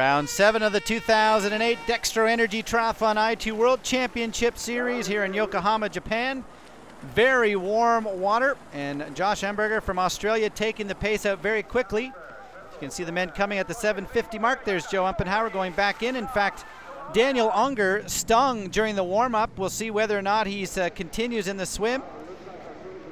Round 0.00 0.30
seven 0.30 0.62
of 0.62 0.72
the 0.72 0.80
2008 0.80 1.76
Dextro 1.86 2.26
Energy 2.26 2.62
Triathlon 2.62 3.32
ITU 3.32 3.54
World 3.54 3.82
Championship 3.82 4.56
Series 4.56 5.06
here 5.06 5.24
in 5.24 5.34
Yokohama, 5.34 5.90
Japan. 5.90 6.42
Very 7.14 7.54
warm 7.54 8.04
water, 8.18 8.56
and 8.72 9.14
Josh 9.14 9.42
Amberger 9.42 9.82
from 9.82 9.98
Australia 9.98 10.48
taking 10.48 10.86
the 10.86 10.94
pace 10.94 11.26
out 11.26 11.42
very 11.42 11.62
quickly. 11.62 12.04
You 12.04 12.78
can 12.78 12.90
see 12.90 13.04
the 13.04 13.12
men 13.12 13.28
coming 13.28 13.58
at 13.58 13.68
the 13.68 13.74
750 13.74 14.38
mark. 14.38 14.64
There's 14.64 14.86
Joe 14.86 15.04
Umphenour 15.04 15.52
going 15.52 15.72
back 15.74 16.02
in. 16.02 16.16
In 16.16 16.28
fact, 16.28 16.64
Daniel 17.12 17.50
Unger 17.52 18.02
stung 18.06 18.68
during 18.68 18.96
the 18.96 19.04
warm 19.04 19.34
up. 19.34 19.50
We'll 19.58 19.68
see 19.68 19.90
whether 19.90 20.18
or 20.18 20.22
not 20.22 20.46
he 20.46 20.66
uh, 20.80 20.88
continues 20.88 21.46
in 21.46 21.58
the 21.58 21.66
swim. 21.66 22.02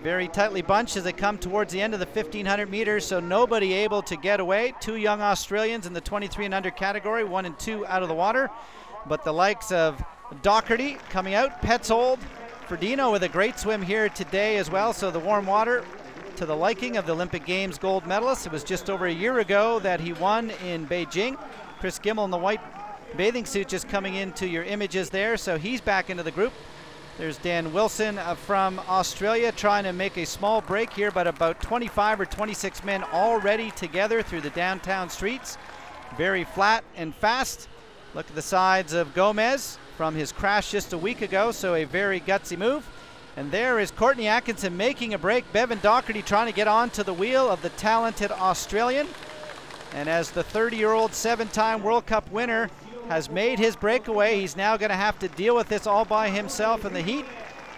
Very 0.02 0.28
tightly 0.28 0.62
bunched 0.62 0.96
as 0.96 1.02
they 1.02 1.12
come 1.12 1.38
towards 1.38 1.72
the 1.72 1.80
end 1.80 1.92
of 1.92 1.98
the 1.98 2.06
1500 2.06 2.70
meters, 2.70 3.04
so 3.04 3.18
nobody 3.18 3.72
able 3.72 4.00
to 4.02 4.16
get 4.16 4.38
away. 4.38 4.72
Two 4.80 4.94
young 4.94 5.20
Australians 5.20 5.86
in 5.86 5.92
the 5.92 6.00
23 6.00 6.44
and 6.44 6.54
under 6.54 6.70
category, 6.70 7.24
one 7.24 7.44
and 7.46 7.58
two 7.58 7.84
out 7.86 8.02
of 8.02 8.08
the 8.08 8.14
water. 8.14 8.48
But 9.08 9.24
the 9.24 9.32
likes 9.32 9.72
of 9.72 10.00
Docherty 10.42 10.98
coming 11.10 11.34
out, 11.34 11.62
Petzold, 11.62 12.20
Frodeno 12.68 13.10
with 13.10 13.24
a 13.24 13.28
great 13.28 13.58
swim 13.58 13.82
here 13.82 14.08
today 14.08 14.58
as 14.58 14.70
well. 14.70 14.92
So 14.92 15.10
the 15.10 15.18
warm 15.18 15.46
water 15.46 15.84
to 16.36 16.46
the 16.46 16.54
liking 16.54 16.96
of 16.96 17.06
the 17.06 17.12
Olympic 17.12 17.44
Games 17.44 17.76
gold 17.76 18.06
medalist. 18.06 18.46
It 18.46 18.52
was 18.52 18.62
just 18.62 18.88
over 18.88 19.06
a 19.06 19.12
year 19.12 19.40
ago 19.40 19.80
that 19.80 19.98
he 19.98 20.12
won 20.12 20.50
in 20.64 20.86
Beijing. 20.86 21.36
Kris 21.80 21.98
Gemmell 21.98 22.24
in 22.24 22.30
the 22.30 22.38
white 22.38 22.60
bathing 23.16 23.46
suit 23.46 23.66
just 23.66 23.88
coming 23.88 24.14
into 24.14 24.46
your 24.46 24.62
images 24.62 25.10
there, 25.10 25.36
so 25.36 25.58
he's 25.58 25.80
back 25.80 26.08
into 26.08 26.22
the 26.22 26.30
group. 26.30 26.52
There's 27.18 27.38
Dan 27.38 27.72
Wilson 27.72 28.16
uh, 28.16 28.36
from 28.36 28.78
Australia 28.88 29.50
trying 29.50 29.82
to 29.82 29.92
make 29.92 30.16
a 30.16 30.24
small 30.24 30.60
break 30.60 30.92
here, 30.92 31.10
but 31.10 31.26
about 31.26 31.60
25 31.60 32.20
or 32.20 32.26
26 32.26 32.84
men 32.84 33.02
already 33.02 33.72
together 33.72 34.22
through 34.22 34.42
the 34.42 34.50
downtown 34.50 35.10
streets. 35.10 35.58
Very 36.16 36.44
flat 36.44 36.84
and 36.94 37.12
fast. 37.12 37.68
Look 38.14 38.28
at 38.28 38.36
the 38.36 38.40
sides 38.40 38.92
of 38.92 39.14
Gomez 39.14 39.78
from 39.96 40.14
his 40.14 40.30
crash 40.30 40.70
just 40.70 40.92
a 40.92 40.98
week 40.98 41.20
ago, 41.20 41.50
so 41.50 41.74
a 41.74 41.82
very 41.82 42.20
gutsy 42.20 42.56
move. 42.56 42.88
And 43.36 43.50
there 43.50 43.80
is 43.80 43.90
Courtney 43.90 44.28
Atkinson 44.28 44.76
making 44.76 45.12
a 45.12 45.18
break. 45.18 45.52
Bevan 45.52 45.80
Docherty 45.80 46.24
trying 46.24 46.46
to 46.46 46.54
get 46.54 46.68
onto 46.68 47.02
the 47.02 47.12
wheel 47.12 47.50
of 47.50 47.62
the 47.62 47.70
talented 47.70 48.30
Australian. 48.30 49.08
And 49.92 50.08
as 50.08 50.30
the 50.30 50.44
30 50.44 50.76
year 50.76 50.92
old 50.92 51.12
seven 51.12 51.48
time 51.48 51.82
World 51.82 52.06
Cup 52.06 52.30
winner, 52.30 52.70
has 53.08 53.30
made 53.30 53.58
his 53.58 53.74
breakaway. 53.74 54.38
He's 54.40 54.56
now 54.56 54.76
going 54.76 54.90
to 54.90 54.96
have 54.96 55.18
to 55.20 55.28
deal 55.28 55.56
with 55.56 55.68
this 55.68 55.86
all 55.86 56.04
by 56.04 56.28
himself 56.28 56.84
in 56.84 56.92
the 56.92 57.02
heat. 57.02 57.24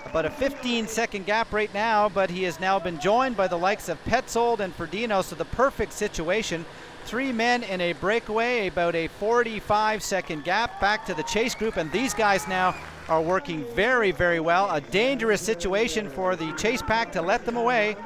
About 0.04 0.24
a 0.24 0.30
15 0.30 0.88
second 0.88 1.26
gap 1.26 1.52
right 1.52 1.72
now, 1.72 2.08
but 2.08 2.30
he 2.30 2.42
has 2.42 2.58
now 2.58 2.78
been 2.78 2.98
joined 2.98 3.36
by 3.36 3.46
the 3.46 3.56
likes 3.56 3.88
of 3.88 4.02
Petzold 4.04 4.60
and 4.60 4.76
Frodeno, 4.76 5.22
so 5.22 5.36
the 5.36 5.44
perfect 5.44 5.92
situation. 5.92 6.64
Three 7.04 7.32
men 7.32 7.62
in 7.62 7.80
a 7.80 7.92
breakaway, 7.94 8.66
about 8.66 8.94
a 8.94 9.06
45 9.06 10.02
second 10.02 10.44
gap 10.44 10.80
back 10.80 11.06
to 11.06 11.14
the 11.14 11.22
chase 11.22 11.54
group, 11.54 11.76
and 11.76 11.90
these 11.92 12.12
guys 12.12 12.48
now 12.48 12.74
are 13.08 13.22
working 13.22 13.64
very, 13.74 14.10
very 14.10 14.40
well. 14.40 14.70
A 14.70 14.80
dangerous 14.80 15.40
situation 15.40 16.08
for 16.08 16.34
the 16.34 16.52
chase 16.52 16.82
pack 16.82 17.12
to 17.12 17.22
let 17.22 17.44
them 17.44 17.56
away. 17.56 17.96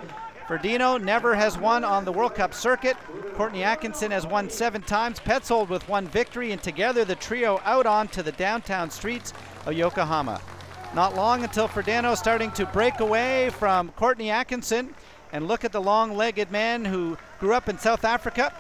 Frodeno 0.47 1.03
never 1.03 1.35
has 1.35 1.57
won 1.57 1.85
on 1.85 2.05
the 2.05 2.13
World 2.13 2.35
Cup 2.35 2.53
circuit. 2.53 2.99
Courtney 3.33 3.63
Atkinson 3.63 4.11
has 4.11 4.27
won 4.27 4.51
seven 4.51 4.83
times. 4.83 5.19
Petzold 5.19 5.71
with 5.71 5.89
one 5.89 6.07
victory, 6.07 6.53
and 6.53 6.63
together 6.63 7.03
the 7.03 7.15
trio 7.15 7.63
out 7.65 7.87
onto 7.87 8.21
the 8.21 8.33
downtown 8.33 8.91
streets 8.91 9.33
of 9.65 9.73
Yokohama. 9.73 10.43
Not 10.95 11.17
long 11.17 11.45
until 11.45 11.67
Frodeno 11.67 12.15
starting 12.15 12.51
to 12.53 12.67
break 12.67 13.01
away 13.01 13.51
from 13.51 13.91
Courtney 13.93 14.31
Atkinson. 14.31 14.95
And 15.33 15.49
look 15.49 15.65
at 15.65 15.73
the 15.73 15.81
long 15.81 16.15
legged 16.15 16.53
man 16.53 16.85
who 16.85 17.17
grew 17.41 17.55
up 17.55 17.71
in 17.71 17.79
South 17.79 18.05
Africa. 18.05 18.53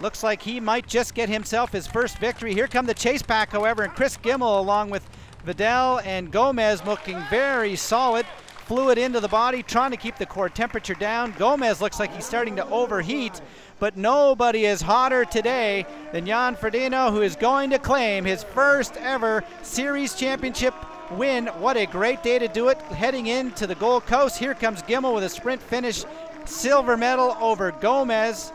Looks 0.00 0.22
like 0.22 0.40
he 0.40 0.60
might 0.60 0.86
just 0.86 1.12
get 1.12 1.28
himself 1.28 1.72
his 1.72 1.88
first 1.88 2.18
victory. 2.18 2.54
Here 2.54 2.68
come 2.68 2.86
the 2.86 2.94
chase 2.94 3.20
pack, 3.20 3.50
however, 3.50 3.82
and 3.82 3.92
Kris 3.92 4.16
Gemmell 4.16 4.58
along 4.58 4.90
with 4.90 5.06
Vidal 5.44 5.98
and 6.04 6.30
Gomez 6.30 6.84
looking 6.86 7.20
very 7.28 7.74
solid 7.74 8.24
fluid 8.66 8.98
into 8.98 9.20
the 9.20 9.28
body, 9.28 9.62
trying 9.62 9.90
to 9.90 9.96
keep 9.96 10.16
the 10.16 10.26
core 10.26 10.48
temperature 10.48 10.94
down. 10.94 11.34
Gomez 11.38 11.80
looks 11.80 11.98
like 11.98 12.14
he's 12.14 12.24
starting 12.24 12.56
to 12.56 12.68
overheat, 12.68 13.40
but 13.78 13.96
nobody 13.96 14.64
is 14.64 14.80
hotter 14.80 15.24
today 15.24 15.86
than 16.12 16.26
Jan 16.26 16.56
Frodeno, 16.56 17.10
who 17.10 17.22
is 17.22 17.36
going 17.36 17.70
to 17.70 17.78
claim 17.78 18.24
his 18.24 18.42
first 18.42 18.96
ever 18.98 19.44
series 19.62 20.14
championship 20.14 20.74
win. 21.12 21.46
What 21.46 21.76
a 21.76 21.86
great 21.86 22.22
day 22.22 22.38
to 22.38 22.48
do 22.48 22.68
it. 22.68 22.80
Heading 22.82 23.26
into 23.26 23.66
the 23.66 23.74
Gold 23.74 24.06
Coast, 24.06 24.38
here 24.38 24.54
comes 24.54 24.82
Gemmell 24.82 25.14
with 25.14 25.24
a 25.24 25.28
sprint 25.28 25.60
finish, 25.60 26.04
silver 26.44 26.96
medal 26.96 27.36
over 27.40 27.72
Gomez. 27.72 28.52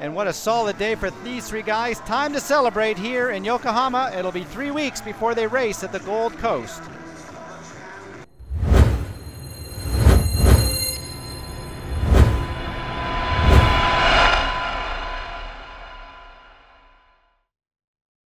And 0.00 0.16
what 0.16 0.26
a 0.26 0.32
solid 0.32 0.78
day 0.78 0.96
for 0.96 1.10
these 1.22 1.48
three 1.48 1.62
guys. 1.62 2.00
Time 2.00 2.32
to 2.32 2.40
celebrate 2.40 2.98
here 2.98 3.30
in 3.30 3.44
Yokohama. 3.44 4.12
It'll 4.16 4.32
be 4.32 4.42
three 4.44 4.72
weeks 4.72 5.00
before 5.00 5.34
they 5.34 5.46
race 5.46 5.84
at 5.84 5.92
the 5.92 6.00
Gold 6.00 6.36
Coast. 6.38 6.82